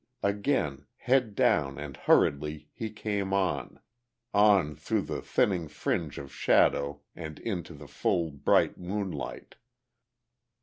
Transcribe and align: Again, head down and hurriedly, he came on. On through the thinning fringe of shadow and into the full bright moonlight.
Again, 0.23 0.87
head 0.97 1.35
down 1.35 1.77
and 1.77 1.95
hurriedly, 1.95 2.69
he 2.73 2.89
came 2.89 3.33
on. 3.35 3.79
On 4.33 4.73
through 4.75 5.03
the 5.03 5.21
thinning 5.21 5.67
fringe 5.67 6.17
of 6.17 6.33
shadow 6.33 7.01
and 7.15 7.37
into 7.37 7.75
the 7.75 7.87
full 7.87 8.31
bright 8.31 8.79
moonlight. 8.79 9.57